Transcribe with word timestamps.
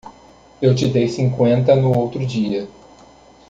Eu 0.59 0.73
te 0.73 0.87
dei 0.87 1.07
cinquenta 1.07 1.75
no 1.75 1.95
outro 1.95 2.25
dia. 2.25 2.67